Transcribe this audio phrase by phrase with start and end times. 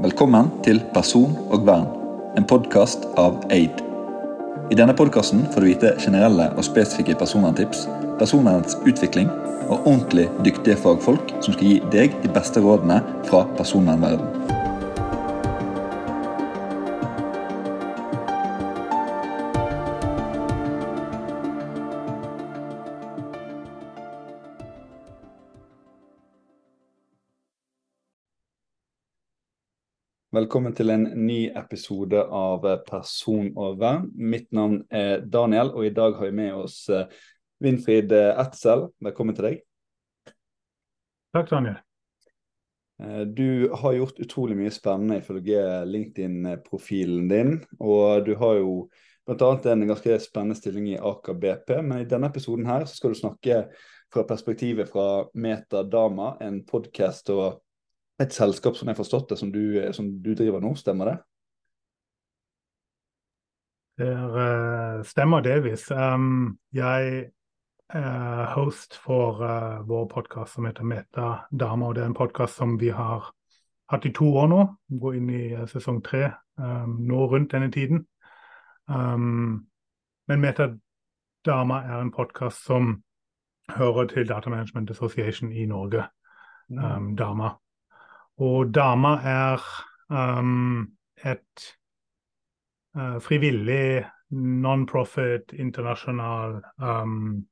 [0.00, 1.82] Velkommen til Person og vern,
[2.40, 3.82] en podkast av Aid.
[4.72, 7.82] I denne podkasten får du vite generelle og spesifikke personverntips,
[8.16, 9.28] personvernets utvikling
[9.66, 14.39] og ordentlig dyktige fagfolk som skal gi deg de beste rådene fra personvernverden.
[30.40, 34.06] Velkommen til en ny episode av Person og vern.
[34.16, 37.10] Mitt navn er Daniel, og i dag har vi med oss Winfrid
[37.60, 38.86] Winfried Etzel.
[39.04, 39.60] Velkommen til deg.
[41.36, 41.76] Takk, Daniel.
[43.02, 47.56] Eh, du har gjort utrolig mye spennende ifølge LinkedIn-profilen din.
[47.76, 48.74] Og du har jo
[49.28, 49.54] bl.a.
[49.74, 51.74] en ganske spennende stilling i Aker BP.
[51.82, 53.64] Men i denne episoden her så skal du snakke
[54.08, 57.60] fra perspektivet fra Meta Dama, en podkast og
[58.20, 59.62] et selskap som jeg har forstått det, som du,
[59.96, 61.16] som du driver nå, stemmer det?
[64.00, 65.90] Det uh, stemmer delvis.
[65.90, 67.30] Um, jeg
[67.88, 72.56] er host for uh, vår podkast som heter Meta Dama, og det er en podkast
[72.56, 73.28] som vi har
[73.92, 74.62] hatt i to år nå.
[75.02, 78.06] Går inn i uh, sesong tre um, nå rundt denne tiden.
[78.88, 79.66] Um,
[80.28, 80.70] men Meta
[81.44, 82.94] Dama er en podkast som
[83.76, 86.06] hører til Data Management Association i Norge.
[86.70, 87.16] Mm.
[87.16, 87.56] Dama.
[88.40, 89.60] Og Dama er
[90.08, 90.88] um,
[91.24, 91.66] et
[92.96, 97.44] uh, frivillig non-profit internasjonal um,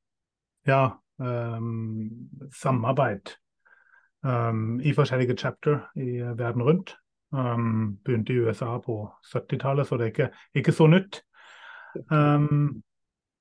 [0.66, 2.09] ja, um,
[2.55, 3.34] samarbeid
[4.25, 6.97] um, i forskjellige chapter i verden rundt.
[7.33, 9.03] Um, begynte i USA på
[9.34, 11.22] 70-tallet, så det er ikke, ikke så nytt.
[12.11, 12.83] Um,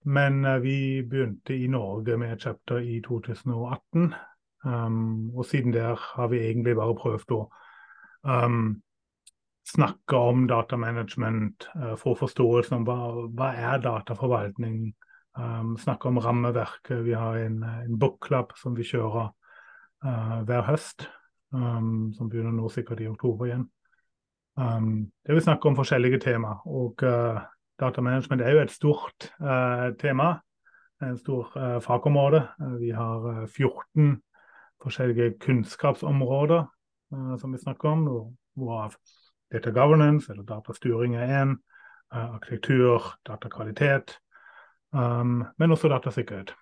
[0.03, 4.14] men uh, vi begynte i Norge med et chapter i 2018.
[4.68, 7.40] Um, og siden der har vi egentlig bare prøvd å
[8.28, 8.82] um,
[9.68, 12.98] snakke om datamanagement, uh, få forståelsen om hva,
[13.38, 14.90] hva er dataforvaltning.
[15.38, 17.06] Um, snakke om rammeverket.
[17.06, 21.08] Vi har en, en bookclub som vi kjører uh, hver høst.
[21.47, 23.62] Som begynner nå sikkert i oktober igjen.
[24.59, 26.58] Det vil snakke om forskjellige tema.
[26.68, 27.40] Og uh,
[27.80, 29.30] datamanagement er jo et stort
[30.02, 30.34] tema.
[31.00, 31.53] En stor
[31.86, 32.41] fagområde.
[32.81, 34.18] vi har 14
[34.84, 36.68] forskjellige kunnskapsområder
[37.14, 38.06] uh, som vi snakker om,
[38.56, 38.96] hvorav
[39.54, 41.58] data governance eller datastyring er én,
[42.16, 44.18] uh, arkitektur, datakvalitet,
[44.94, 46.54] um, men også datasikkerhet.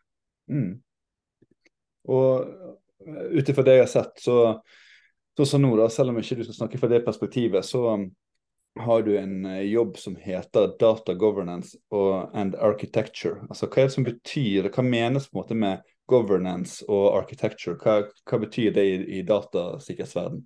[0.48, 0.81] Mm.
[2.06, 2.46] Og
[3.08, 4.36] eh, ut ifra det jeg har sett, så,
[5.38, 8.06] så, så nå da, selv om ikke du skal snakke fra det perspektivet, så um,
[8.78, 11.78] har du en jobb som heter Data Governance
[12.34, 13.40] and Architecture.
[13.50, 17.77] Altså, Hva er det som betyr, hva menes på en måte med governance og architecture.
[17.81, 20.43] Hva, hva betyr det i, i datasikkerhetsverden?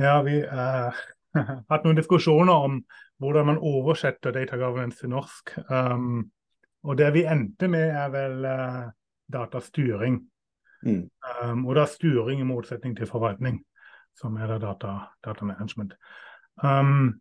[0.00, 1.00] Ja, vi har uh,
[1.70, 2.80] hatt noen diskusjoner om
[3.20, 5.52] hvordan man oversetter data governance til norsk.
[5.68, 6.30] Um,
[6.88, 8.84] og det vi endte med, er vel uh,
[9.32, 10.20] datastyring.
[10.86, 11.02] Mm.
[11.42, 13.60] Um, og da styring i motsetning til forvaltning,
[14.16, 14.94] som er det data,
[15.24, 15.92] data management.
[16.64, 17.20] Um,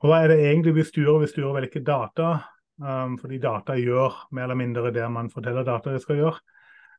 [0.00, 1.20] og hva er det egentlig vi styrer?
[1.22, 2.38] Vi styrer vel ikke data,
[2.82, 6.40] Um, fordi data gjør mer eller mindre det man forteller data det skal gjøre.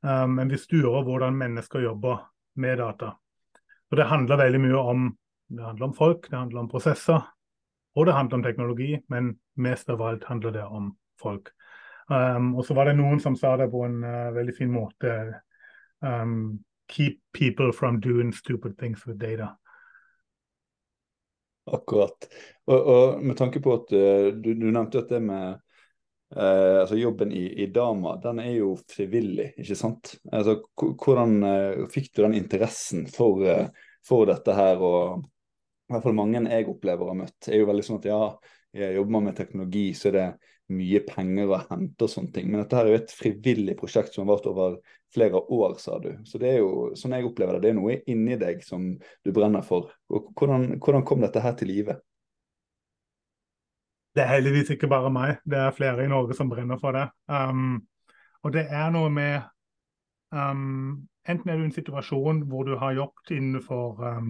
[0.06, 2.22] Um, men vi styrer hvordan mennesker jobber
[2.62, 3.12] med data.
[3.92, 5.10] Og Det handler veldig mye om,
[5.48, 7.28] det handler om folk, det handler om prosesser,
[7.96, 11.52] og det handler om teknologi, men mest av alt handler det om folk.
[12.08, 15.12] Um, og så var det noen som sa det på en uh, veldig fin måte.
[16.88, 19.56] Keep people from doing stupid things with data.
[21.66, 22.28] Akkurat.
[22.68, 25.65] Og, og med tanke på at uh, du, du, nevnte det med
[26.34, 30.16] Uh, altså Jobben i, i, Dama den er jo frivillig, ikke sant?
[30.34, 34.82] Altså, hvordan uh, fikk du den interessen for, uh, for, dette her?
[34.82, 35.22] og
[35.86, 38.20] i hvert fall Mange jeg opplever har møtt, er jo veldig sånn at ja,
[38.76, 40.28] jeg jobber man med teknologi, så er det
[40.74, 42.50] mye penger å hente og sånne ting.
[42.50, 44.80] Men dette her er jo et frivillig prosjekt som har vart over
[45.14, 46.10] flere år, sa du.
[46.26, 49.32] Så det er jo, sånn jeg opplever det, det er noe inni deg som du
[49.36, 49.94] brenner for.
[50.10, 52.00] Og hvordan, hvordan kom dette her til live?
[54.16, 57.10] Det er heldigvis ikke bare meg, det er flere i Norge som brenner for det.
[57.28, 57.82] Um,
[58.46, 59.42] og det er noe med
[60.32, 64.28] um, Enten er du i en situasjon hvor du har jobbet innenfor um,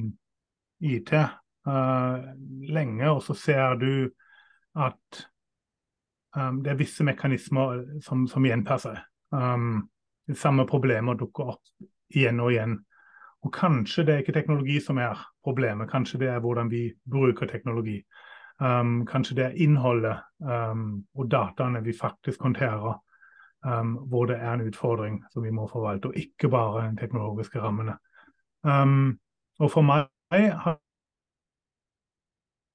[0.79, 2.21] IT uh,
[2.71, 3.89] lenge, og så ser du
[4.79, 5.25] at
[6.37, 9.01] um, det er visse mekanismer som, som gjentar seg.
[9.35, 9.89] Um,
[10.27, 12.79] de samme problemer dukker opp igjen og igjen.
[13.45, 17.51] Og kanskje det er ikke teknologi som er problemet, kanskje det er hvordan vi bruker
[17.51, 17.99] teknologi.
[18.60, 22.96] Um, kanskje det er innholdet um, og dataene vi faktisk håndterer,
[23.66, 27.62] um, hvor det er en utfordring som vi må forvalte, og ikke bare de teknologiske
[27.62, 27.98] rammene.
[29.60, 30.80] og for meg har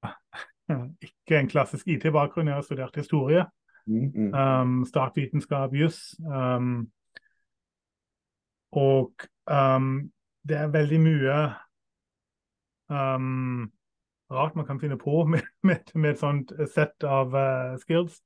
[1.03, 3.45] ikke en klassisk IT-bakgrunn, jeg har studert historie.
[3.87, 4.35] Mm, mm.
[4.35, 6.15] Um, statsvitenskap, juss.
[6.21, 6.91] Um,
[8.73, 9.13] og
[9.51, 10.13] um,
[10.49, 11.39] det er veldig mye
[12.89, 13.73] um,
[14.31, 18.21] rart man kan finne på med, med, med et sånt sett av uh, skills.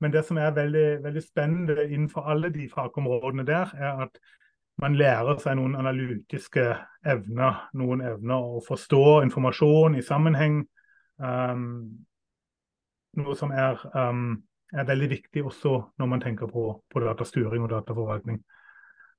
[0.00, 4.18] Men det som er veldig, veldig spennende innenfor alle de fagområdene der, er at
[4.82, 6.64] man lærer seg noen analytiske
[7.08, 7.62] evner.
[7.80, 10.60] Noen evner å forstå informasjon i sammenheng.
[11.16, 12.04] Um,
[13.16, 14.34] noe som er, um,
[14.74, 18.42] er, veldig viktig også når man tenker på, på datastyring og dataforvaltning.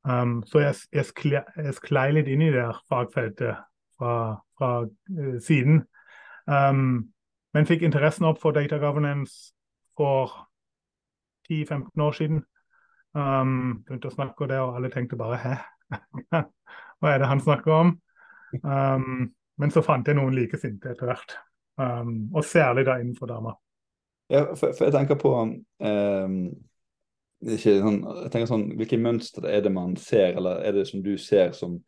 [0.05, 3.57] Um, så jeg, jeg, sklei litt inn i det fagfeltet
[3.97, 4.13] fra,
[4.59, 5.87] fra uh, siden.
[6.47, 7.13] Um,
[7.53, 9.53] men fikk interessen opp for data governance
[9.97, 10.31] for
[11.49, 12.43] 10-15 år siden.
[13.17, 15.55] Um, begynte å snakke om det, og alle tenkte bare 'hæ,
[16.99, 17.95] hva er det han snakker om?'
[18.63, 21.33] Um, men så fant jeg noen likesinte etter hvert,
[21.81, 23.57] um, og særlig da innenfor damer.
[24.29, 26.53] Ja, for, for, jeg tenker på sånn,
[27.47, 31.51] jeg tenker sånn, Hvilke mønstre er det man ser, eller er det som du ser
[31.57, 31.79] som,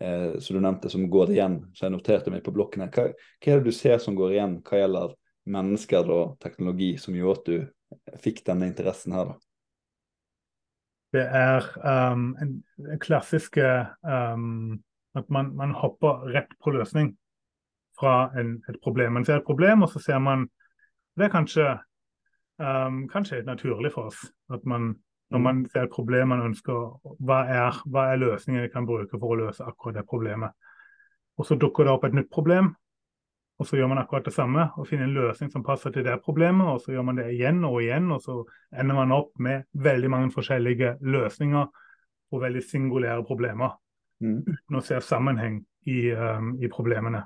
[0.00, 1.58] eh, som du nevnte, som går igjen?
[1.74, 2.92] Så jeg noterte meg på blokken her.
[2.94, 5.14] Hva, hva, er det du ser som går igjen hva gjelder
[5.48, 9.32] mennesker og teknologi, som gjorde at du fikk denne interessen her?
[9.32, 9.38] da?
[11.16, 11.64] Det er
[12.12, 12.58] um, en,
[13.00, 13.64] klassiske
[14.04, 14.76] um,
[15.16, 17.14] at man, man, hopper rett på løsning
[17.98, 19.16] fra en, et problem.
[19.16, 20.48] Man ser et problem, og så ser man
[21.18, 21.78] Det er kanskje,
[22.62, 24.20] um, kanskje naturlig for oss.
[24.52, 24.96] at man,
[25.30, 26.76] Når man ser et problem man ønsker,
[27.20, 30.56] hva er, hva er løsningen vi kan bruke for å løse akkurat det problemet?
[31.38, 32.72] Og Så dukker det opp et nytt problem,
[33.58, 36.20] og så gjør man akkurat det samme og finner en løsning som passer til det
[36.22, 36.66] problemet.
[36.66, 38.36] Og så gjør man det igjen og igjen, og så
[38.70, 41.66] ender man opp med veldig mange forskjellige løsninger
[42.30, 43.74] på veldig singulære problemer.
[44.22, 44.38] Mm.
[44.46, 45.58] Uten å se sammenheng
[45.90, 47.24] i, um, i, problemene.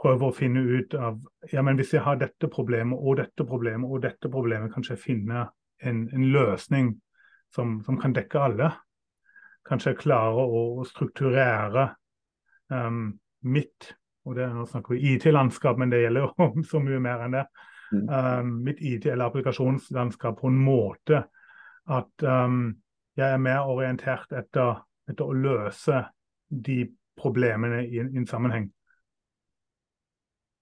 [0.00, 1.18] Prøve å finne ut av
[1.52, 5.04] ja, men hvis jeg har dette problemet og dette problemet og dette problemet, kanskje jeg
[5.04, 5.46] finne
[5.86, 6.92] en, en løsning
[7.54, 8.70] som, som, kan dekke alle.
[9.66, 11.90] Kanskje jeg klarer å, å strukturere
[12.72, 13.08] um,
[13.40, 13.94] mitt
[14.28, 17.46] og det, Nå snakker vi IT-landskap, men det gjelder jo så mye mer enn det.
[17.90, 21.24] Um, mitt IT- eller applikasjonslandskap på en måte
[21.90, 22.68] at um,
[23.18, 26.04] jeg er mer orientert etter, etter, å løse
[26.50, 26.84] de
[27.18, 28.68] problemene i en, i en sammenheng.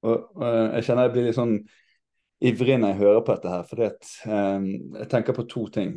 [0.06, 0.47] Og, og,
[0.79, 1.55] jeg kjenner jeg blir litt sånn
[2.40, 4.69] ivrig når jeg hører på dette her, for eh,
[5.00, 5.96] jeg tenker på to ting.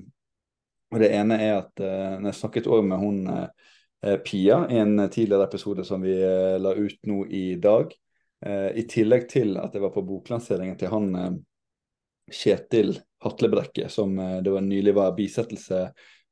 [0.91, 3.21] Og Det ene er at eh, når jeg snakket også med hun
[4.05, 7.93] Eh, Pia i en tidligere episode som vi eh, la ut nå i dag.
[8.45, 11.41] Eh, I tillegg til at jeg var på boklanseringen til han
[12.31, 15.89] Kjetil Hatlebrekke, som det var nylig var bisettelse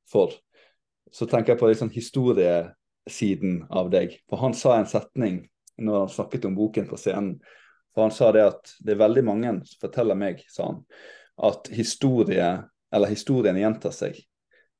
[0.09, 0.33] for.
[1.11, 4.15] Så tenker jeg på liksom historiesiden av deg.
[4.29, 5.41] For han sa en setning
[5.77, 7.35] når han snakket om boken på scenen.
[7.95, 10.83] For han sa det at det er veldig mange som forteller meg, sa han,
[11.49, 12.49] at historie,
[12.93, 14.19] eller historien gjentar seg.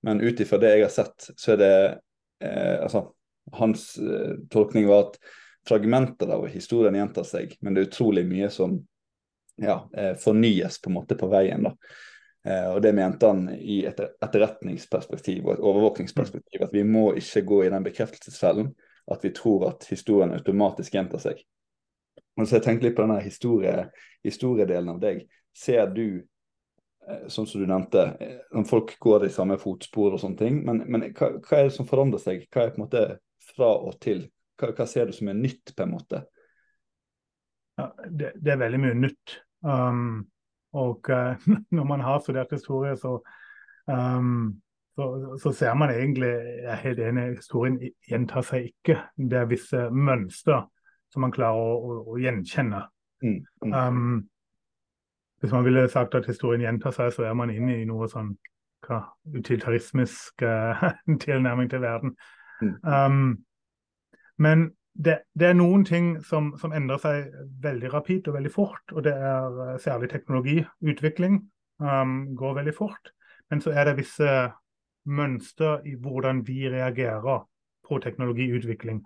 [0.06, 1.74] Men ut ifra det jeg har sett, så er det
[2.46, 3.10] eh, altså,
[3.58, 5.18] Hans eh, tolkning var at
[5.68, 8.78] fragmenter av historien gjentar seg, men det er utrolig mye som
[9.60, 11.66] ja, eh, fornyes på en måte på veien.
[11.66, 11.74] da.
[12.46, 16.64] Eh, og Det mente han i et etterretningsperspektiv og et overvåkningsperspektiv.
[16.64, 18.72] At vi må ikke gå i den bekreftelsesfellen
[19.10, 21.42] at vi tror at historien automatisk gjentar seg.
[22.48, 23.90] Så jeg tenkte litt på denne historie,
[24.24, 25.26] historiedelen av deg.
[25.56, 26.22] Ser du
[27.10, 28.04] Eh, sånn som du nevnte,
[28.54, 30.62] om eh, folk går i samme fotspor og sånne ting.
[30.66, 32.46] Men, men hva, hva, er det som forandrer seg?
[32.54, 33.06] Hva er på en måte
[33.54, 34.28] fra og til?
[34.60, 36.24] Hva, hva ser du som er nytt, på en måte?
[37.80, 39.38] Ja, det, det, er veldig mye nytt.
[39.66, 40.26] Um,
[40.78, 43.16] og uh, når man har studert historie, så,
[43.90, 44.60] um,
[45.00, 45.08] så,
[45.42, 49.00] så, ser man egentlig Jeg er helt enig, historien gjentar seg ikke.
[49.16, 50.68] Det er visse mønster
[51.14, 52.84] som man klarer å, å, å gjenkjenne.
[53.24, 53.74] Mm, mm.
[53.74, 54.30] Um,
[55.42, 58.34] hvis man ville sagt at historien gjentar seg, så er man inne i noe sånn
[58.88, 59.04] hva,
[59.36, 60.90] utilitarismisk uh,
[61.24, 62.16] tilnærming til verden.
[62.62, 62.76] Mm.
[62.84, 63.38] Um,
[64.38, 67.30] men det, det, er noen ting som, som, endrer seg
[67.64, 68.84] veldig rapid og veldig fort.
[68.96, 71.42] Og det er uh, særlig teknologiutvikling.
[71.80, 73.14] Um, går veldig fort.
[73.50, 74.34] Men så er det visse
[75.10, 77.46] mønster i hvordan vi reagerer
[77.88, 79.00] på teknologiutvikling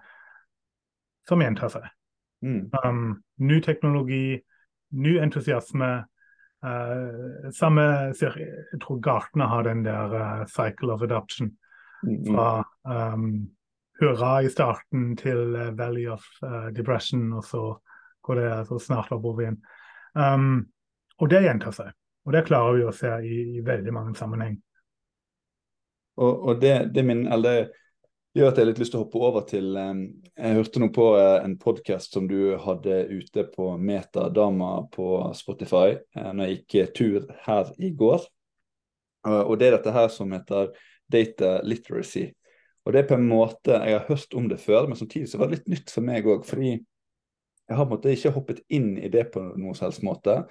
[1.30, 1.86] som gjentar seg.
[2.44, 2.72] Mm.
[2.84, 3.06] Um,
[3.40, 4.42] ny teknologi,
[4.92, 5.94] ny entusiasme,
[6.64, 7.82] Uh, samme,
[8.16, 11.52] Jeg tror Gartner har den der uh, cycle of adoption.
[12.04, 12.36] Mm-hmm.
[12.36, 12.64] Fra
[13.14, 13.50] um,
[14.00, 16.24] hurra i starten til uh, Valley of
[16.76, 17.80] Depression, og så
[18.24, 19.60] går det så snart oppover igjen.
[20.16, 20.66] Um,
[21.20, 21.92] og det gjentar seg.
[22.26, 24.56] Og det klarer vi å se i, i veldig mange sammenheng.
[26.16, 27.68] Og, og det, det, min, eller,
[28.34, 31.08] gjør at jeg har litt lyst til å hoppe over til Jeg hørte noe på
[31.20, 37.70] en podkast som du hadde ute på Metadama på Spotify når jeg gikk tur her
[37.78, 38.26] i går.
[39.30, 40.74] Og det er dette her som heter
[41.14, 42.32] data literacy.
[42.84, 45.38] Og det er på en måte, Jeg har hørt om det før, men samtidig så
[45.38, 46.44] var det litt nytt for meg òg.
[46.46, 50.44] Fordi jeg har på en måte ikke hoppet inn i det på noen helst måte.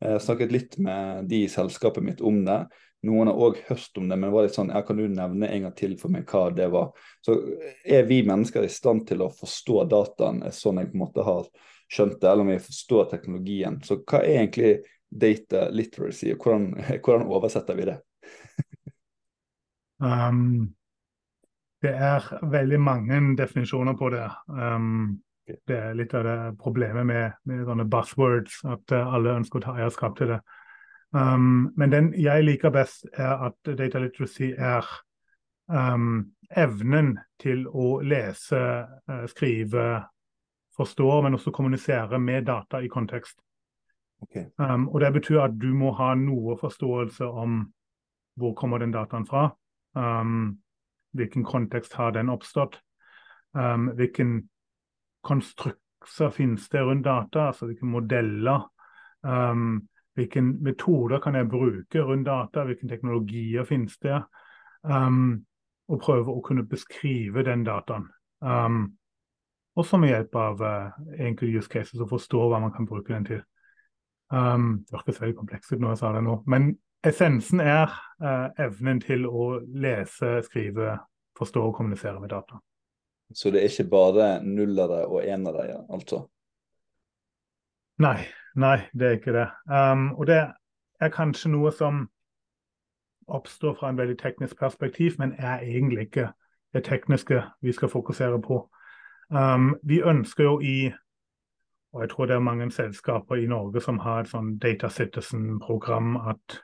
[0.00, 2.62] Jeg har snakket litt med de i selskapet mitt om det.
[3.04, 5.50] Noen har òg hørt om det, men det var litt sånn, ja, kan du nevne
[5.50, 6.92] en gang til for meg hva det var.
[7.24, 7.36] Så
[7.84, 11.48] er vi mennesker i stand til å forstå dataen sånn jeg på en måte har
[11.92, 13.80] skjønt det, eller om vi forstår teknologien.
[13.84, 14.72] Så hva er egentlig
[15.14, 16.70] data literacy, og hvordan,
[17.04, 17.98] hvordan oversetter vi det?
[20.02, 20.72] um,
[21.84, 24.26] det er veldig mange definisjoner på det.
[24.48, 25.20] Um,
[25.68, 29.66] det er litt av det problemet med, med sånne buzzwords, at uh, alle ønsker å
[29.66, 30.40] ta eierskap til det.
[31.14, 34.86] Um, men den jeg liker best, er at data literacy er
[35.70, 38.62] um, evnen til å lese,
[39.10, 40.02] uh, skrive,
[40.74, 43.38] forstå, men også kommunisere med data i kontekst.
[44.26, 44.48] Okay.
[44.58, 47.62] Um, og Det betyr at du må ha noe forståelse om
[48.34, 49.48] hvor kommer den dataen fra.
[49.94, 50.58] Um,
[51.14, 52.80] hvilken kontekst har den oppstått?
[53.54, 54.48] Um, hvilken
[55.22, 57.46] konstrukser finnes det rundt data?
[57.52, 58.66] altså Hvilke modeller?
[59.22, 62.64] Um, hvilke metoder kan jeg bruke rundt data?
[62.64, 64.20] Hvilke teknologier finnes det?
[64.82, 65.44] Um,
[65.88, 68.06] og prøve å kunne beskrive den dataen.
[68.44, 68.94] Um,
[69.76, 73.26] også med hjelp av uh, enkelte use cases og forstå hva man kan bruke den
[73.28, 73.42] til.
[74.32, 76.36] Um, det hørtes veldig komplekst ut når jeg sa det nå.
[76.50, 76.70] Men
[77.04, 77.90] essensen er
[78.22, 80.94] uh, evnen til å lese, skrive,
[81.38, 82.60] forstå og kommunisere med data.
[83.34, 86.22] Så det er ikke bare nullere og enere, altså?
[88.04, 88.18] Nei,
[88.54, 89.48] nei, det er ikke det.
[89.70, 90.40] Um, og det
[91.00, 92.08] er kanskje noe som
[93.28, 96.28] oppstår fra en veldig teknisk perspektiv, men er egentlig ikke
[96.74, 98.60] det tekniske vi skal fokusere på.
[99.30, 100.92] Um, vi ønsker jo i
[101.94, 106.16] og jeg tror det er mange selskaper i Norge som har et sånn Data Citizen-program
[106.26, 106.56] at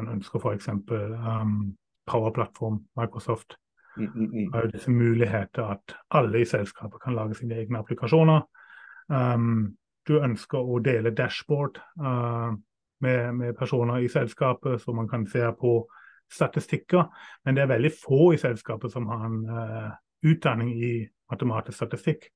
[0.00, 0.70] man ønsker f.eks.
[0.88, 1.74] Um,
[2.08, 3.58] Power-plattform, Microsoft.
[3.96, 4.52] Mm, mm, mm.
[4.54, 8.40] har jo disse muligheter at alle i selskapet kan lage sine egne applikasjoner.
[9.12, 9.76] Um,
[10.08, 12.52] du ønsker å dele dashboard uh,
[13.02, 15.80] med, med, personer i selskapet, så man kan se på
[16.32, 17.08] statistikker.
[17.44, 19.90] Men det er veldig få i selskapet som har en uh,
[20.26, 20.94] utdanning i
[21.32, 22.30] matematisk statistikk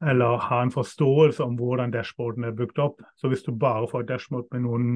[0.00, 3.02] eller har en forståelse om hvordan dashboarden er bygd opp.
[3.16, 4.94] Så hvis du bare får et dashboard med noen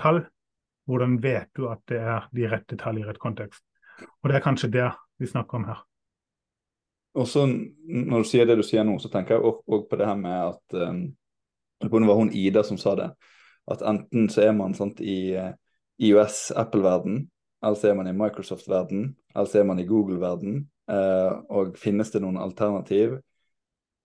[0.00, 0.22] tall,
[0.88, 3.64] hvordan vet du at det er de rette tall i rett kontekst?
[4.22, 4.88] Og det er kanskje det
[5.20, 5.84] vi snakker om her.
[7.16, 10.06] Og så Når du sier det du sier nå, så tenker jeg òg på det
[10.06, 11.16] her med at um,
[11.80, 13.10] Det var hun Ida som sa det.
[13.66, 15.52] At enten så er man sant, i uh,
[15.98, 17.26] IOS, Apple-verden,
[17.64, 20.66] eller så er man i Microsoft-verden, eller så er man i Google-verden.
[20.90, 23.18] Uh, og finnes det noen alternativ?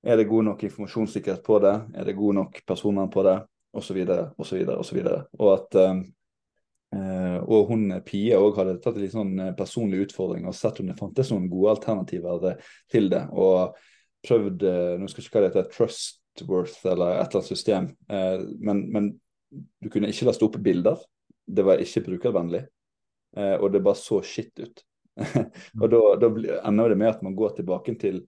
[0.03, 1.75] Er det god nok informasjonssikkerhet på det?
[1.93, 3.37] Er det god nok personvern på det?
[3.73, 5.19] Og så videre, og så videre, og så videre.
[5.39, 6.01] Og at um,
[6.91, 10.89] og hun Pia òg hadde tatt en litt sånn eh, personlig utfordring og sett om
[10.89, 13.21] det fantes noen gode alternativer eh, til det.
[13.31, 13.77] Og
[14.27, 14.65] prøvd
[14.99, 15.69] Nå skal jeg ikke hva det heter,
[16.37, 17.89] Trustworth eller et eller annet system.
[18.59, 19.09] Men, men
[19.51, 21.01] du kunne ikke laste opp bilder.
[21.43, 22.61] Det var ikke brukervennlig.
[23.35, 24.83] Og det bare så skitt ut.
[25.81, 26.29] og da, da
[26.69, 28.21] ender det med at man går tilbake til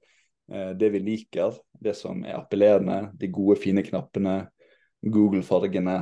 [0.52, 4.48] Eh, det vi liker, det som er appellerende, de gode, fine knappene,
[5.02, 6.02] Google-fargene.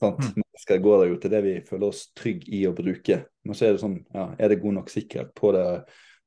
[0.00, 0.20] Sant?
[0.20, 0.42] Mm.
[0.44, 3.22] Mennesker går jo til det vi føler oss trygge i å bruke.
[3.44, 5.64] Men så er det sånn, ja, er det god nok sikkerhet på det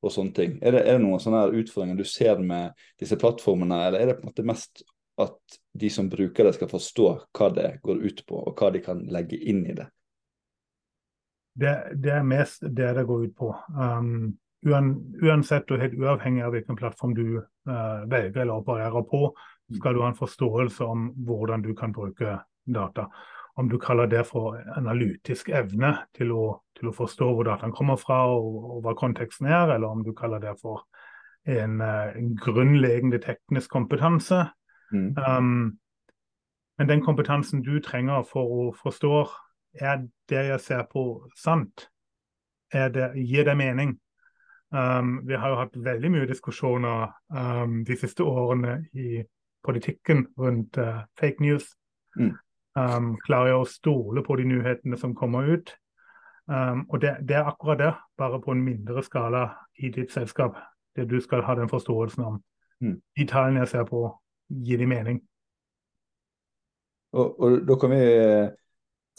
[0.01, 0.57] og sånne ting.
[0.61, 4.17] Er det, er det noen sånne utfordringer du ser med disse plattformene, eller er det
[4.19, 4.83] på en måte mest
[5.21, 8.81] at de som bruker det, skal forstå hva det går ut på, og hva de
[8.83, 9.87] kan legge inn i det?
[11.61, 13.51] Det, det er mest det det går ut på.
[13.75, 19.25] Um, uansett og helt uavhengig av hvilken plattform du uh, velger eller opererer på,
[19.75, 23.07] skal du ha en forståelse om hvordan du kan bruke data.
[23.59, 26.45] Om du kaller det for analytisk evne til å,
[26.81, 30.11] til å forstå hvor dataen kommer fra og, og, hva konteksten er, eller om du
[30.17, 30.83] kaller det for
[31.49, 34.43] en, uh, en grunnleggende teknisk kompetanse.
[34.91, 35.13] Mm.
[35.17, 35.79] Um,
[36.77, 39.15] men den kompetansen du trenger for å forstå,
[39.79, 41.03] er det jeg ser på
[41.37, 41.87] sant?
[42.73, 43.99] Er det, gir det mening?
[44.71, 49.19] Um, vi har jo hatt veldig mye diskusjoner um, de siste årene i
[49.65, 51.67] politikken rundt uh, fake news.
[52.15, 52.33] Mm.
[52.79, 55.73] Um, klarer jeg å stole på de nyhetene som kommer ut?
[56.49, 59.45] Um, og det, det, er akkurat det, bare på en mindre skala
[59.79, 60.57] i ditt selskap.
[60.95, 62.39] Det du skal ha den forståelsen om.
[62.81, 62.97] Mm.
[63.17, 64.07] De tallene jeg ser på,
[64.65, 65.21] gir de mening.
[67.11, 68.49] Og, og da kan vi eh,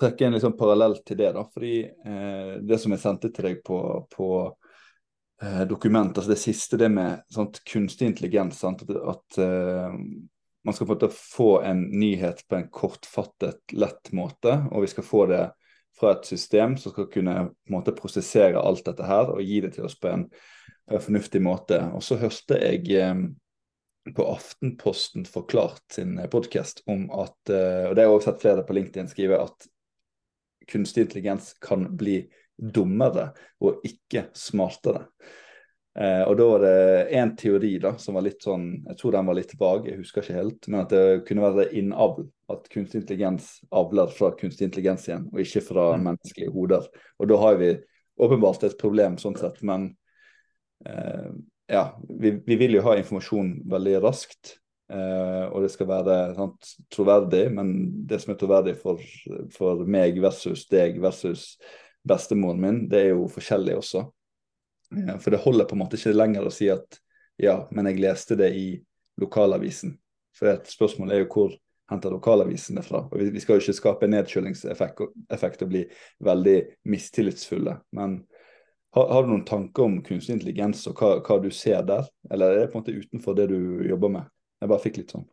[0.00, 1.30] trekke en liksom parallell til det.
[1.36, 3.78] da, fordi eh, Det som jeg sendte til deg på,
[4.12, 4.28] på
[5.42, 8.60] eh, dokument, altså det siste det med sant, kunstig intelligens.
[8.60, 9.98] Sant, at, at eh,
[10.64, 15.46] man skal få en nyhet på en kortfattet, lett måte, og vi skal få det
[15.98, 17.36] fra et system som skal kunne
[17.70, 20.26] måte prosessere alt dette her og gi det til oss på en,
[20.88, 21.78] på en fornuftig måte.
[21.92, 23.26] Og så hørte jeg um,
[24.16, 28.66] på Aftenposten forklart sin podkast om at, uh, og det har jeg også sett flere
[28.66, 29.68] på LinkedIn skrive, at
[30.70, 32.22] kunstig intelligens kan bli
[32.56, 33.30] dummere
[33.62, 35.06] og ikke smartere.
[35.92, 39.28] Eh, og da var det én teori da, som var litt sånn, jeg tror den
[39.28, 42.28] var litt vag, jeg husker ikke helt, men at det kunne være innavl.
[42.52, 46.06] At kunstig intelligens avler fra kunstig intelligens igjen, og ikke fra mm.
[46.08, 46.88] menneskelige hoder.
[47.20, 47.70] Og da har vi
[48.22, 49.90] åpenbart et problem sånn sett, men
[50.88, 51.30] eh,
[51.72, 54.56] ja, vi, vi, vil jo ha informasjon veldig raskt.
[54.92, 57.70] Eh, og det skal være sant, troverdig, men
[58.08, 59.00] det som er troverdig for,
[59.54, 61.54] for meg versus deg versus
[62.08, 64.04] bestemoren min, det er jo forskjellig også.
[64.92, 66.98] Eh, for det holder på en måte ikke lenger å si at
[67.40, 68.66] ja, men jeg leste det i
[69.20, 69.96] lokalavisen.
[70.36, 71.56] For et spørsmål er jo hvor
[71.90, 73.02] henter lokalavisen det fra.
[73.10, 75.82] Og vi, skal jo ikke skape en nedkjølingseffekt og bli
[76.24, 76.56] veldig
[76.88, 77.76] mistillitsfulle.
[77.98, 78.22] Men
[78.96, 82.08] har, har, du noen tanker om kunstig intelligens og hva, hva, du ser der?
[82.32, 84.32] Eller er det på en måte utenfor det du jobber med?
[84.62, 85.26] Jeg bare fikk litt sånn.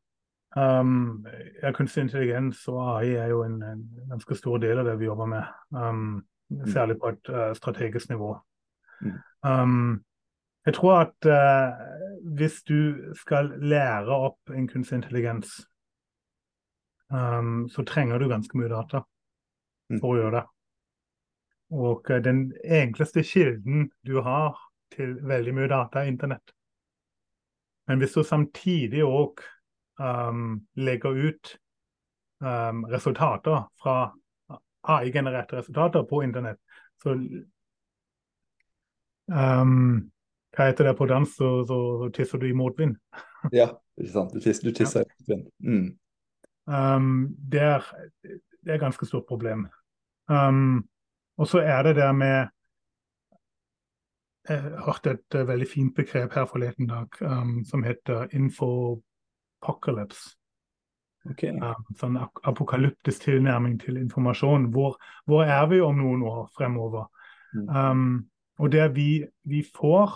[0.57, 1.27] Um,
[1.61, 5.07] ja, kunstig intelligens og AI er jo en, en, ganske stor del av det vi
[5.07, 5.51] jobber med.
[5.75, 6.67] Um, Mm.
[6.67, 8.37] Særlig på et uh, strategisk nivå.
[9.45, 10.03] Um,
[10.65, 11.79] jeg tror at uh,
[12.35, 15.53] hvis du skal lære opp en kunstig intelligens,
[17.09, 19.03] um, så trenger du ganske mye data
[19.89, 19.99] mm.
[20.01, 20.45] for å gjøre det.
[21.79, 24.59] Og uh, den enkleste kilden du har
[24.93, 26.53] til veldig mye data, er internett.
[27.87, 29.41] Men hvis du samtidig òg
[30.01, 31.55] um, legger ut
[32.43, 34.11] um, resultater fra
[34.81, 36.57] AI-genererte resultater på internett.
[37.03, 37.15] Så
[39.31, 40.11] um,
[40.55, 41.33] Hva heter det på dans?
[41.35, 42.95] Så, så, så tisser du i motvind.
[43.55, 43.69] ja,
[43.99, 44.33] ikke sant.
[44.33, 45.49] Du tisser, du tisser i motvind.
[45.63, 45.89] Mm.
[46.69, 47.11] Um,
[47.51, 47.91] det, er,
[48.23, 49.67] det er et ganske stort problem.
[50.29, 50.87] Um,
[51.37, 52.47] og så er det der med
[54.49, 60.39] Jeg hørte et uh, veldig fint begrep her forleden dag um, som heter infopocalypse.
[61.29, 61.51] Okay.
[61.51, 64.69] Um, sånn apokalyptisk tilnærming til informasjon.
[64.73, 64.95] Hvor,
[65.29, 67.09] hvor, er vi om noen år fremover?
[67.53, 67.69] Mm.
[68.59, 70.15] Og det vi, vi, får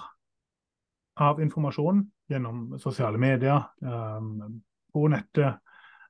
[1.23, 4.59] av informasjon gjennom sosiale medier, um,
[4.93, 5.61] på nettet,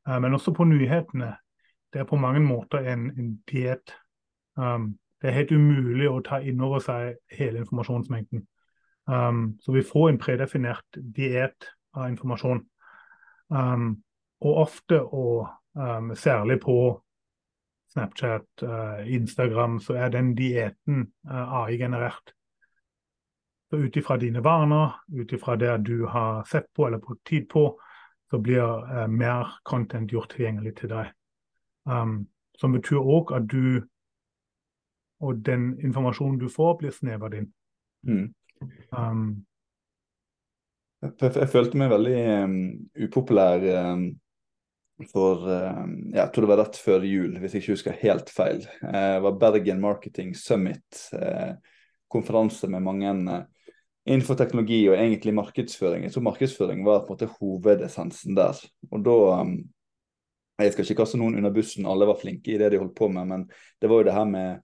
[0.08, 1.34] uh, men også på nyhetene,
[1.94, 3.94] det er på mange måter en, en diett.
[4.58, 8.48] Um, det er helt umulig å ta inn over seg hele informasjonsmengden.
[9.06, 12.64] Um, så vi får en predefinert diett av informasjon.
[13.54, 16.74] Og ofte, og særlig på
[17.94, 22.34] Snapchat, uh, Instagram, så er den dietten uh, AI-generert.
[23.70, 27.48] Så Ut ifra dine vaner, ut ifra det du har sett på eller brukt tid
[27.50, 27.68] på,
[28.30, 31.14] så blir uh, mer content gjort tilgjengelig til deg.
[31.86, 32.24] Um,
[32.58, 33.84] som betyr òg at du
[35.24, 37.50] og den informasjonen du får, blir snevet inn.
[38.04, 38.26] Mm.
[38.92, 39.46] Um,
[41.04, 42.58] jeg, jeg, følte meg veldig um,
[43.06, 44.08] upopulær um,
[45.10, 48.62] for eh, jeg tror det var rett før jul, hvis jeg ikke husker helt feil.
[48.82, 51.08] Det eh, var Bergen Marketing Summit.
[51.18, 51.56] Eh,
[52.14, 53.14] konferanse med mange
[54.06, 56.04] innenfor teknologi og egentlig markedsføring.
[56.06, 58.60] Jeg tror markedsføring var på en måte hovedessensen der.
[58.92, 59.16] Og da
[60.62, 63.08] Jeg skal ikke kaste noen under bussen, alle var flinke i det de holdt på
[63.10, 63.48] med, men
[63.82, 64.62] det var jo det her med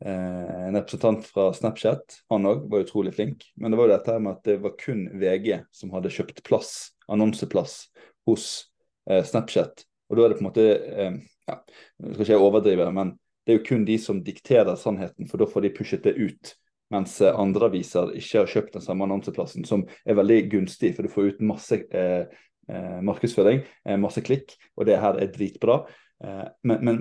[0.00, 2.16] en representant fra Snapchat.
[2.32, 3.44] Han òg var utrolig flink.
[3.60, 6.94] Men det var jo dette med at det var kun VG som hadde kjøpt plass,
[7.12, 7.82] annonseplass
[8.24, 8.69] hos
[9.06, 9.84] Snapchat.
[10.10, 11.60] Og da er det på en måte eh, ja,
[12.02, 13.14] Nå skal ikke overdrive, men
[13.46, 16.52] det er jo kun de som dikterer sannheten, for da får de pushet det ut.
[16.94, 21.06] Mens eh, andre aviser ikke har kjøpt den samme annonseplassen, som er veldig gunstig, for
[21.06, 22.26] du får ut masse eh,
[22.70, 25.82] eh, markedsføring, eh, masse klikk, og det her er dritbra.
[26.20, 26.96] Men, men,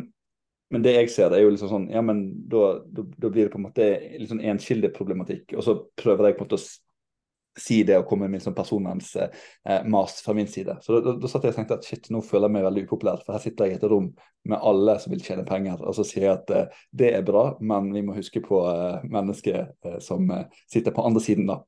[0.72, 3.60] men, det jeg ser, det er jo liksom sånn Ja, men da blir det på
[3.60, 5.58] en måte litt sånn enkildeproblematikk.
[5.58, 6.68] Og så prøver jeg på en måte å
[7.60, 9.30] si det og komme med sånn personens eh,
[10.24, 10.78] fra min side.
[10.82, 13.24] Så da, da, satt jeg og tenkte at shit, nå føler jeg meg veldig upopulær,
[13.26, 14.10] for her sitter jeg i et rom
[14.50, 17.46] med alle som vil tjene penger, og så sier jeg at eh, det er bra,
[17.60, 21.62] men vi må huske på eh, mennesket eh, som eh, sitter på andre siden, da.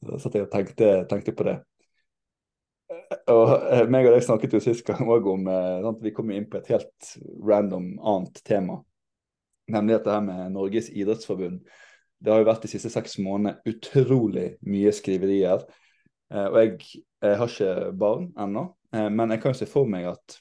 [0.00, 1.58] Så satt jeg og tenkte, tenkte på det.
[2.90, 6.60] Eh, og meg og deg snakket jo sist gang om at Vi kom inn på
[6.60, 7.12] et helt
[7.46, 8.80] random annet tema,
[9.70, 11.60] nemlig dette her med Norges idrettsforbund
[12.20, 15.64] det har jo vært de siste seks månedene utrolig mye skriverier.
[16.32, 16.76] Eh, og jeg,
[17.24, 20.36] jeg, har ikke barn ennå, eh, men jeg kan jo se for meg at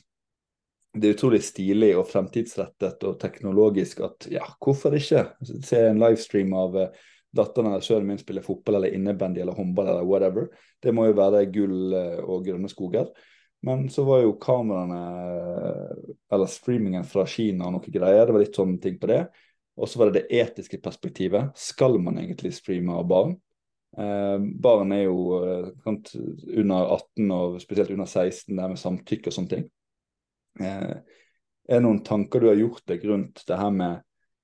[0.99, 6.55] det er utrolig stilig og fremtidsrettet og teknologisk at ja, hvorfor ikke se en livestream
[6.57, 6.79] av,
[7.29, 10.47] datteren eller sønnen min spiller fotball eller innebandy eller håndball eller whatever.
[10.81, 13.11] Det må jo være gull og grønne skoger.
[13.61, 15.01] Men så var jo kameraene,
[16.31, 19.19] eller streamingen fra Kina og noe greier, det var litt sånne ting på det.
[19.79, 21.53] Og så var det det etiske perspektivet.
[21.57, 23.37] Skal man egentlig streame av barn?
[23.97, 29.37] Eh, barn er jo eh, under 18 og spesielt under 16, der med samtykke og
[29.37, 29.67] sånne ting.
[30.59, 30.95] Eh,
[31.69, 34.01] er det noen tanker du har gjort deg rundt det her med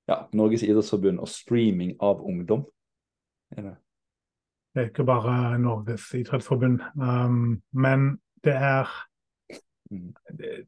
[0.10, 2.64] ja, Norges idrettsforbund og streaming av ungdom?
[3.56, 3.76] Er det?
[4.76, 8.90] det er ikke bare Norges idrettsforbund, um, men det er.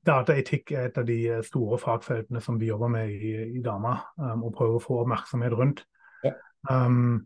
[0.05, 4.45] Dataetikk er et av de store fagfeltene som vi jobber med i, i Dama, um,
[4.45, 5.83] og prøver å få oppmerksomhet rundt.
[6.25, 6.35] Ja.
[6.69, 7.25] Um,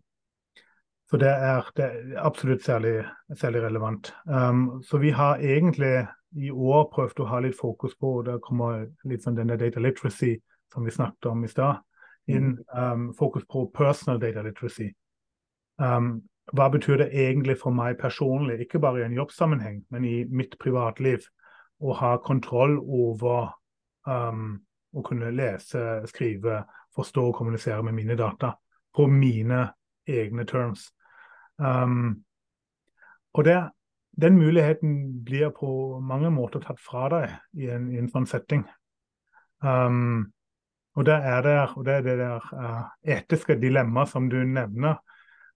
[1.11, 3.01] så det er, det er absolutt særlig,
[3.35, 4.13] særlig relevant.
[4.25, 6.05] Um, så vi har egentlig
[6.39, 9.83] i år prøvd å ha litt fokus på, og det kommer litt sånn denne data
[9.83, 10.37] literacy
[10.71, 11.81] som vi snakket om i stad,
[12.31, 12.65] inn mm.
[12.71, 14.87] um, fokus på personal data literacy.
[15.81, 16.21] Um,
[16.55, 20.55] hva betyr det egentlig for meg personlig, ikke bare i en jobbsammenheng, men i mitt
[20.63, 21.27] privatliv,
[21.81, 23.51] å ha kontroll over
[24.07, 24.55] um,
[24.93, 26.61] å kunne lese, skrive,
[26.95, 28.53] forstå og kommunisere med mine data
[28.95, 29.63] på mine
[30.09, 30.89] egne terms.
[31.57, 32.23] Um,
[33.33, 33.57] og det,
[34.19, 38.65] den muligheten blir på mange måter tatt fra deg i en, i en sånn setting.
[39.63, 40.31] Um,
[40.99, 44.99] og det er det, og det, er det der uh, etiske dilemmaet som du nevner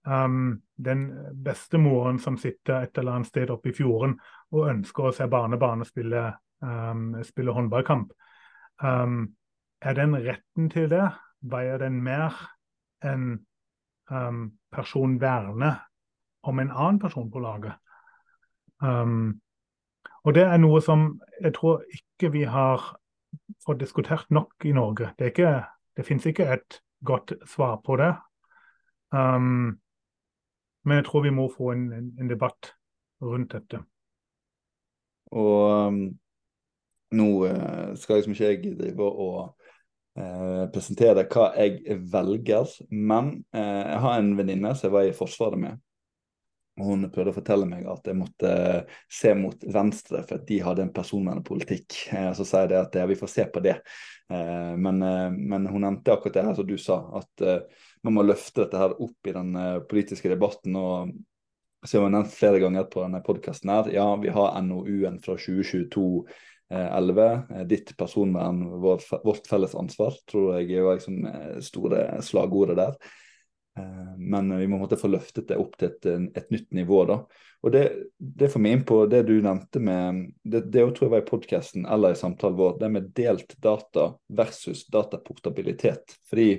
[0.06, 1.06] um, den
[1.44, 4.16] bestemoren som sitter et eller annet sted oppe i fjorden
[4.54, 6.28] og ønsker å se barnebarnet spille,
[6.62, 8.12] um, spille håndballkamp.
[8.82, 9.34] Um,
[9.80, 11.08] er den retten til det?
[11.46, 12.36] Veier den mer
[13.04, 13.32] enn
[14.10, 15.82] um, personvernet
[16.46, 17.74] om en annen person på laget?
[20.26, 21.06] Og det er noe som
[21.40, 22.82] jeg tror ikke vi har
[23.64, 25.12] fått diskutert nok i Norge.
[25.18, 25.62] Det, ikke,
[25.96, 28.12] det finnes ikke et godt svar på det.
[29.14, 29.78] Um,
[30.86, 32.72] men jeg tror vi må få en, en, en debatt
[33.22, 33.82] rundt dette.
[35.34, 36.02] Og um,
[37.16, 39.40] nå uh, skal liksom ikke jeg drive og
[40.18, 45.16] uh, presentere hva jeg velger, men uh, jeg har en venninne som jeg var i
[45.16, 45.82] Forsvaret med.
[46.76, 48.50] Hun prøvde å fortelle meg at jeg måtte
[49.08, 51.96] se mot venstre, for at de hadde en personvernpolitikk.
[52.36, 53.78] Så sier det at ja, vi får se på det.
[54.28, 54.98] Men,
[55.38, 57.44] men hun nevnte akkurat det her som du sa, at
[58.04, 59.56] man må løfte dette her opp i den
[59.88, 60.76] politiske debatten.
[60.76, 61.14] og
[61.86, 65.36] så jeg har nevnt flere ganger på denne podkasten her, ja, vi har NOU-en fra
[65.38, 66.06] 2022
[66.70, 67.42] 11.
[67.50, 71.20] Eh, ditt personvern, vår, vårt felles ansvar, tror jeg er liksom
[71.62, 72.98] store slagordet der.
[74.16, 76.06] Men vi må måtte få løftet det opp til et,
[76.38, 77.02] et nytt nivå.
[77.08, 77.18] da.
[77.66, 77.82] Og Det,
[78.18, 81.28] det får meg inn på det du nevnte med Det, det tror jeg var i
[81.28, 86.16] podkasten eller i samtalen vår, det med delt data versus dataportabilitet.
[86.30, 86.50] Fordi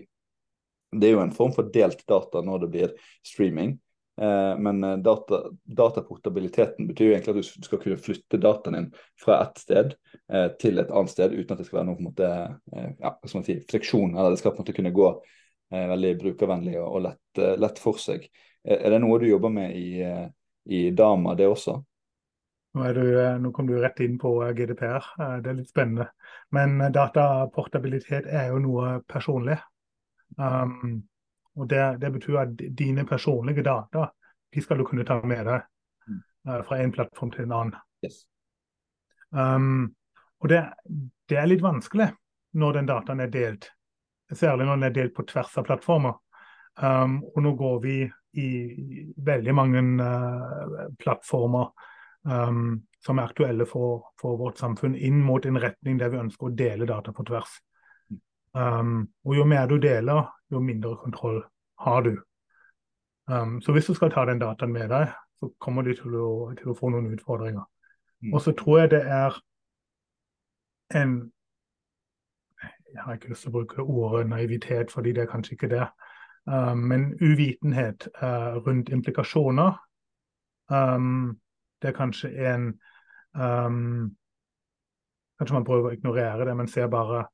[0.91, 3.77] det er jo en form for delt data når det blir streaming.
[4.21, 8.87] Eh, men eh, data, dataportabiliteten betyr jo egentlig at du skal kunne flytte dataen din
[9.21, 9.93] fra ett sted
[10.31, 12.31] eh, til et annet sted uten at det skal være noe på en måte,
[12.73, 14.15] eh, ja, skal man si, friksjon.
[14.15, 15.36] Eller det skal på en måte kunne gå eh,
[15.71, 18.27] veldig brukervennlig og, lett, eh, lett, for seg.
[18.67, 20.01] Er det noe du jobber med i,
[20.65, 21.77] i Dama, det også?
[22.77, 23.03] Nå, du,
[23.39, 25.05] nå, kom du rett inn på GDPR,
[25.41, 26.09] det er litt spennende.
[26.53, 29.55] Men dataportabilitet er jo noe personlig.
[30.35, 31.07] Um,
[31.57, 34.11] og det, det, betyr at dine personlige data
[34.53, 35.63] de skal du kunne ta med deg
[36.47, 37.79] uh, fra en plattform til en annen.
[38.05, 38.21] Yes.
[39.31, 39.95] Um,
[40.43, 40.61] og det,
[41.27, 42.11] det, er litt vanskelig
[42.57, 43.71] når den dataen er delt,
[44.35, 46.17] særlig når den er delt på tvers av plattformer.
[46.77, 47.95] Um, og nå går vi
[48.37, 48.49] i
[49.25, 51.71] veldig mange uh, plattformer
[52.27, 56.49] um, som er aktuelle for, for, vårt samfunn, inn mot en retning der vi ønsker
[56.49, 57.55] å dele data på tvers.
[58.57, 61.41] Um, og jo mer du deler, jo mindre kontroll
[61.85, 62.13] har du.
[63.27, 66.29] Um, så hvis du skal ta den dataen med deg, så kommer du til å,
[66.57, 67.65] til å få noen utfordringer.
[68.23, 68.33] Mm.
[68.33, 69.35] Og så tror jeg det er
[70.97, 71.17] en
[72.97, 75.83] Jeg har ikke lyst til å bruke ordet naivitet, fordi det er kanskje ikke det.
[76.49, 79.75] Um, men uvitenhet uh, rundt implikasjoner.
[80.73, 81.37] Um,
[81.81, 82.71] det er kanskje en
[83.37, 84.15] um,
[85.37, 87.27] Kanskje man prøver å ignorere det, men ser bare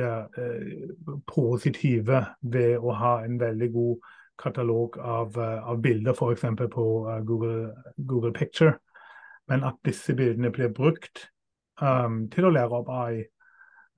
[0.00, 4.08] det uh, positive ved å ha en veldig god
[4.40, 6.48] katalog av, uh, av bilder, f.eks.
[6.72, 8.78] på uh, Google, Google, Picture.
[9.52, 11.26] Men at disse bildene blir brukt
[11.84, 13.26] um, til å lære opp AI,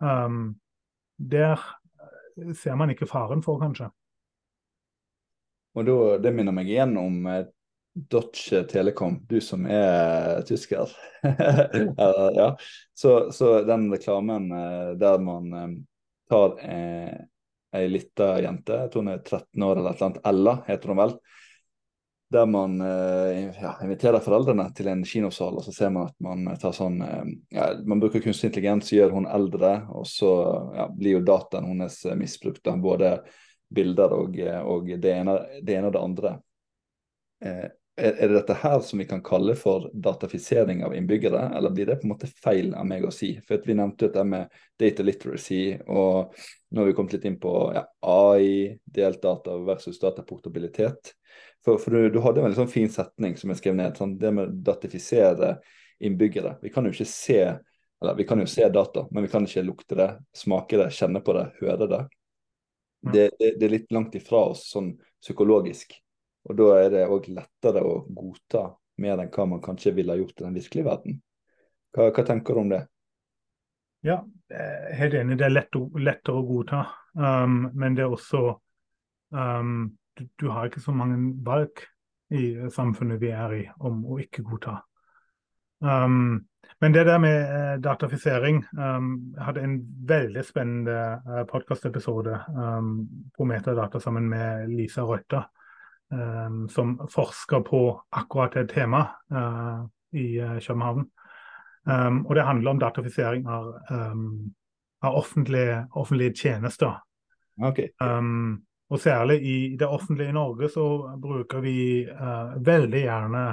[0.02, 0.56] um,
[1.16, 1.60] der
[2.54, 3.90] ser man ikke faren for, kanskje.
[5.76, 7.44] Og da, Det minner meg igjen om eh,
[7.96, 10.92] Dodge Telekom, du som er tysker.
[12.40, 12.48] ja.
[12.94, 15.70] så, så, den reklamen eh, der man eh,
[16.28, 17.14] tar eh,
[17.76, 20.92] ei lita jente, jeg tror hun er 13 år eller et eller annet, Ella heter
[20.92, 21.16] hun vel.
[22.36, 26.44] Der man eh, ja, inviterer foreldrene til en kinosal, og så ser man at man
[26.60, 30.32] tar sånn eh, ja, Man bruker kunstig intelligens, gjør hun eldre, og så
[30.76, 32.60] ja, blir jo dataen hennes misbrukt.
[32.66, 33.14] Da, både
[33.72, 34.36] bilder og,
[34.68, 36.34] og det, ene, det, ene, og det andre.
[37.44, 37.64] Eh,
[37.96, 41.96] er, det dette her som vi kan kalle for datafisering av innbyggere, eller blir det
[42.00, 43.32] på en måte feil av meg å si?
[43.46, 46.34] For Vi nevnte dette med data literacy, og
[46.70, 51.14] nå har vi kommet litt inn på ja, AI, delt data versus dataportabilitet.
[51.64, 54.18] For, for du, du, hadde en veldig sånn fin setning som jeg skrev ned, sånn,
[54.20, 55.56] det med å datifisere
[56.04, 56.58] innbyggere.
[56.62, 57.40] Vi kan jo ikke se
[57.96, 61.22] eller vi kan jo se data, men vi kan ikke lukte det, smake det, kjenne
[61.24, 62.02] på det, høre det.
[63.06, 64.90] Det, det, det er litt langt ifra oss sånn
[65.22, 65.96] psykologisk.
[66.46, 68.68] Og da er det òg lettere å godta
[69.02, 71.18] mer enn hva man kanskje ville ha gjort i den virkelige verden.
[71.96, 72.82] Hva, hva tenker du om det?
[74.06, 74.20] Ja,
[74.94, 75.38] helt enig.
[75.40, 76.82] Det er lett, lettere å godta.
[77.18, 78.42] Um, men det er også
[79.34, 81.82] um, du, du, har ikke så mange valg
[82.36, 84.78] i samfunnet vi er i om å ikke godta.
[85.82, 86.46] Um,
[86.80, 89.74] men det der med uh, datafisering um, Jeg hadde en
[90.08, 92.94] veldig spennende uh, podkastepisode um,
[93.36, 95.42] på Metadata sammen med Lisa Røtta
[96.70, 97.80] som forsker på
[98.14, 101.10] akkurat det temaet uh, i uh, København.
[101.86, 104.54] Um, og Det handler om datafisering av, um,
[105.02, 107.02] av offentlige, offentlige, tjenester.
[107.62, 107.88] Okay.
[108.90, 113.44] og særlig i det offentlige i Norge så bruker vi uh, veldig gjerne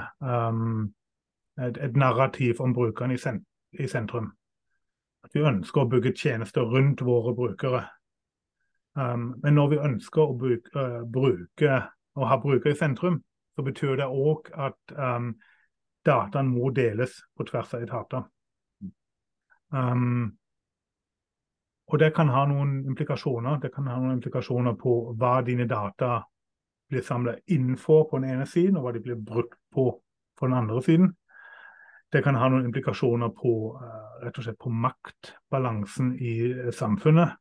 [1.62, 3.46] et, et, narrativ om brukeren i, sen
[3.80, 4.32] i sentrum.
[5.24, 7.86] At vi ønsker å bygge tjenester rundt våre brukere.
[8.96, 11.82] Um, men når vi ønsker å bruke, uh, bruke
[12.15, 13.21] å ha bruker i sentrum,
[13.56, 15.34] så betyr det òg at um,
[16.06, 18.23] dataen må deles på tvers av etater.
[19.73, 20.34] Um,
[21.91, 23.60] og det kan ha noen implikasjoner.
[23.62, 26.21] Det kan ha noen implikasjoner på hva dine data
[26.89, 29.91] blir samla innenfor på den ene siden, og hva de blir brukt på
[30.39, 31.12] på den andre siden.
[32.12, 36.34] Det kan ha noen implikasjoner på, uh, rett og slett på maktbalansen i
[36.73, 37.38] samfunnet.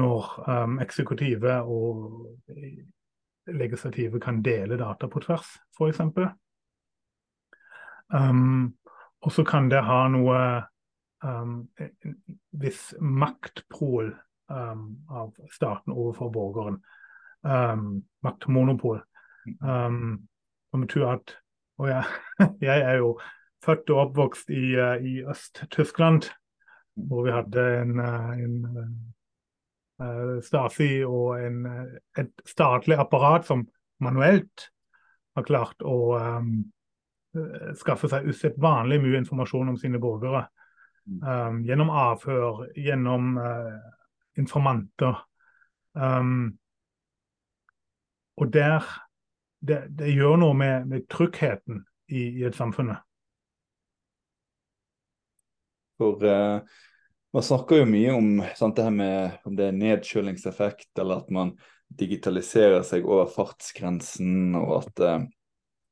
[0.00, 2.26] Når um, eksekutive og
[3.46, 6.00] legislativet kan dele data på tvers, f.eks.
[8.14, 8.74] Um,
[9.20, 10.38] og så kan det ha noe
[11.24, 11.68] um,
[12.50, 14.10] viss maktpol
[14.50, 16.80] um, av staten overfor borgeren.
[17.42, 19.00] Um, maktmonopol.
[19.64, 20.28] Um,
[20.70, 21.36] som betyr at
[21.80, 22.04] Og jeg,
[22.68, 23.14] jeg, er jo
[23.64, 26.28] født og oppvokst i, uh, i Øst-Tyskland,
[27.08, 29.19] hvor vi hadde en, uh, en Eh,
[30.42, 33.66] Stasi og en, eh, et statlig apparat som
[34.00, 34.70] manuelt
[35.36, 36.54] har klart å um,
[37.78, 40.46] skaffe seg usedvanlig mye informasjon om sine borgere.
[41.06, 43.76] Um, gjennom avhør, gjennom uh,
[44.40, 45.20] informanter.
[45.92, 46.58] Um,
[48.40, 48.88] og der
[49.60, 52.94] det, det, gjør noe med, med tryggheten i, i, et samfunn.
[56.00, 56.64] For uh,
[57.32, 61.30] man snakker jo mye om sant, det her med om det er nedkjølingseffekt, eller at
[61.34, 61.52] man
[62.00, 65.28] digitaliserer seg over fartsgrensen, og at eh,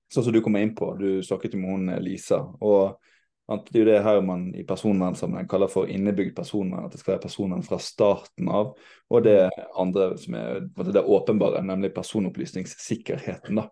[0.08, 2.38] Sånn som du kommer inn på, du snakket jo med hun eh, Lisa.
[2.64, 2.96] og
[3.48, 6.84] det er jo det her man i personvernsammenheng kaller for innebygd personvern.
[6.84, 8.74] At det skal være personvern fra starten av.
[9.08, 9.38] Og det
[9.72, 10.58] andre som er
[10.92, 13.56] det åpenbare, nemlig personopplysningssikkerheten.
[13.56, 13.70] da.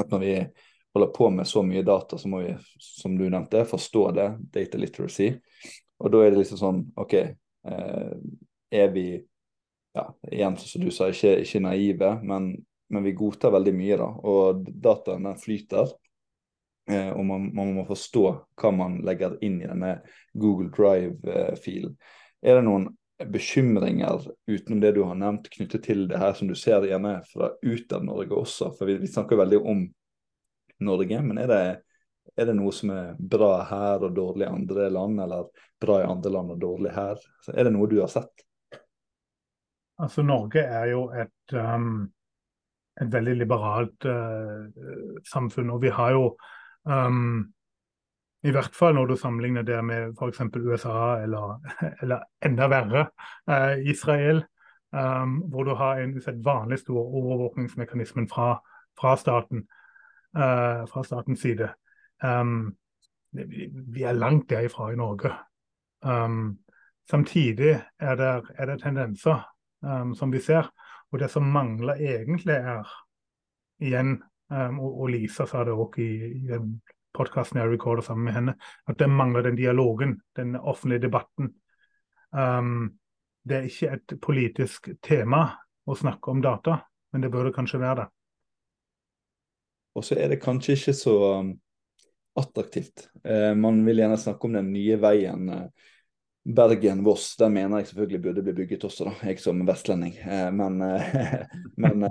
[0.00, 0.32] At når vi
[0.96, 4.30] holder på med så mye data, så må vi, som du nevnte, forstå det.
[4.56, 5.28] Data literacy.
[6.02, 8.12] Og da er det liksom sånn OK, eh,
[8.76, 9.08] er vi
[9.96, 12.50] ja, igjen som du sa, ikke, ikke naive, men,
[12.92, 13.96] men, vi godtar veldig mye.
[14.00, 15.94] da, Og dataen den flyter.
[16.90, 18.26] Eh, og man, man, må forstå
[18.60, 19.96] hva man legger inn i denne
[20.38, 21.96] Google Drive-filen.
[22.44, 22.90] Er det noen
[23.32, 27.50] bekymringer utenom det du har nevnt knyttet til det her som du ser hjemme fra
[27.64, 28.70] ut av Norge også?
[28.76, 29.82] For vi, vi snakker veldig om
[30.86, 31.62] Norge, men er det
[32.36, 35.48] er det noe som er bra her og dårlig i andre land, eller
[35.80, 37.22] bra i andre land og dårlig her?
[37.44, 38.46] Så er det noe du har sett?
[40.02, 42.04] Altså Norge er jo et, um,
[43.00, 44.66] et veldig liberalt uh,
[45.24, 45.72] samfunn.
[45.72, 46.26] Og vi har jo
[46.84, 47.46] um,
[48.46, 50.42] i hvert fall når du sammenligner det med f.eks.
[50.54, 51.56] USA eller,
[52.02, 53.06] eller, enda verre
[53.48, 54.44] uh, Israel,
[54.92, 58.52] um, hvor du har en usedvanlig stor overvåkningsmekanisme fra,
[59.00, 61.72] fra, uh, fra statens side.
[62.24, 62.76] Um,
[63.92, 65.32] vi er langt derifra i Norge.
[66.00, 66.58] Um,
[67.10, 69.42] samtidig er det, er det tendenser
[69.82, 70.70] um, som vi ser.
[71.12, 72.88] Og det som mangler egentlig er
[73.80, 74.18] igjen,
[74.50, 76.76] og, og, Lisa sa det òg i, i den
[77.14, 78.54] podkasten jeg recorder sammen med henne,
[78.86, 81.52] at det mangler den dialogen, den offentlige debatten.
[83.42, 85.42] det er ikke et politisk tema
[85.86, 86.78] å snakke om data,
[87.12, 88.06] men det burde kanskje være det.
[89.96, 91.54] Og så er det kanskje ikke så um,
[92.36, 93.08] attraktivt.
[93.24, 95.86] Eh, man vil gjerne snakke om den nye veien eh,
[96.56, 97.30] Bergen-Voss.
[97.40, 100.16] Den mener jeg selvfølgelig burde bli bygget også, da, jeg som vestlending.
[100.20, 100.76] Eh, men,
[101.82, 102.08] men,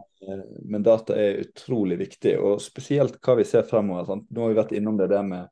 [0.66, 4.10] men, data er utrolig viktig, og spesielt hva vi ser fremover.
[4.10, 4.26] Sant?
[4.30, 5.52] Nå har vi vært innom det der med,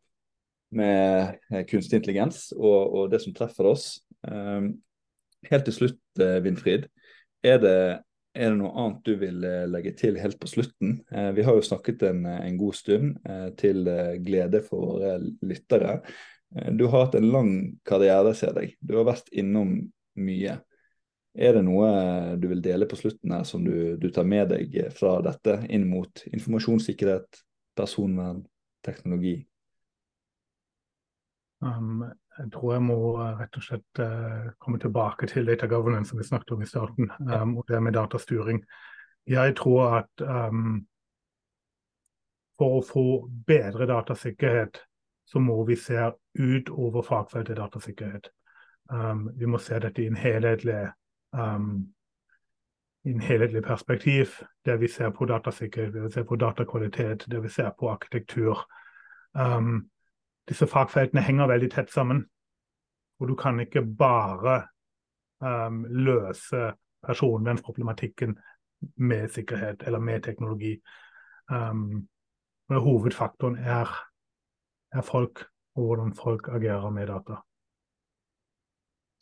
[0.74, 3.88] med kunstig intelligens og, og, det som treffer oss.
[4.24, 6.90] helt til slutt, Vindfrid.
[7.44, 7.78] Er det
[8.34, 10.98] er det noe annet du vil eh, legge til helt på slutten?
[11.14, 13.18] Eh, vi har jo snakket en, eh, en god stund
[13.60, 13.86] til
[14.26, 15.16] glede for våre
[15.46, 16.00] lyttere.
[16.74, 17.52] Du har hatt en lang
[17.86, 18.76] karriere, ser jeg.
[18.82, 19.76] Du har vært innom
[20.22, 20.60] mye.
[21.34, 21.88] Er det noe
[22.38, 25.88] du vil dele på slutten her som du, du tar med deg fra dette inn
[25.90, 27.42] mot informasjonssikkerhet,
[27.78, 28.44] personvern,
[28.86, 29.40] teknologi?
[31.64, 32.06] Um,
[32.38, 36.20] jeg tror jeg må eh, rett og slett uh, komme tilbake til data governance som
[36.20, 38.64] vi snakket om i starten, um, og det med datastyring.
[39.30, 40.82] Jeg tror at um,
[42.58, 43.06] for å få
[43.48, 44.82] bedre datasikkerhet,
[45.26, 48.30] så må vi se utover fagfeltet datasikkerhet.
[48.90, 50.82] Um, vi må se dette i en helhetlig,
[53.04, 57.42] i en helhetlig perspektiv, der vi ser på datasikkerhet, der vi ser på datakvalitet, der
[57.42, 58.66] vi ser på arkitektur.
[59.34, 59.88] Um,
[60.50, 62.24] disse fagfeltene henger veldig tett sammen.
[63.22, 64.64] Og du kan ikke bare
[65.44, 68.36] um, løse personvernproblematikken
[68.96, 70.76] med sikkerhet eller med teknologi.
[71.52, 72.08] Um,
[72.70, 73.90] hovedfaktoren er,
[74.94, 77.40] er, folk og hvordan folk agerer med data.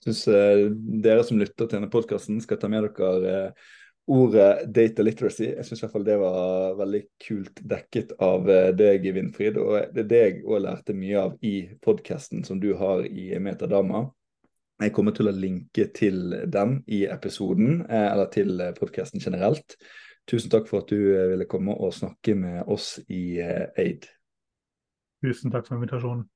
[0.02, 0.66] Jeg syns uh,
[1.04, 3.70] dere som lytter til denne podkasten skal ta med dere uh,
[4.08, 5.52] ordet data literacy.
[5.56, 9.60] Jeg syns det var veldig kult dekket av eh, deg, Vindfrid.
[9.62, 13.32] Og det er det jeg òg lærte mye av i podkasten som du har i
[13.40, 14.08] Metadama.
[14.82, 19.78] Jeg kommer til å linke til den i episoden, eh, eller til eh, podkasten generelt.
[20.30, 20.98] Tusen takk for at du
[21.32, 24.06] ville komme og snakke med oss i Aid.
[25.26, 26.28] Tusen takk for invitasjonen.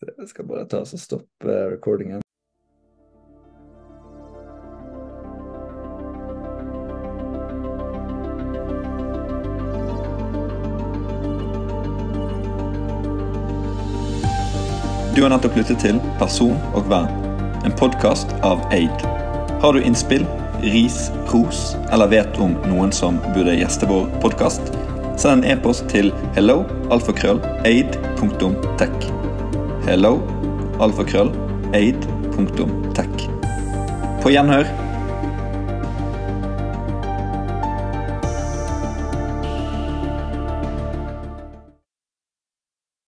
[0.00, 2.20] jeg skal bare ta og stoppe recordingen.
[15.20, 17.10] Du har nettopp lyttet til Person og vern,
[17.68, 19.02] en podkast av Aid.
[19.60, 20.22] Har du innspill,
[20.64, 24.72] ris, ros eller vet om noen som burde gjeste vår podkast?
[25.20, 27.36] Send en e-post til hello, alfakrøll.
[29.84, 30.16] Hello,
[30.80, 31.36] alfakrøll,
[31.76, 33.28] aid.tech.
[34.24, 34.72] På gjenhør.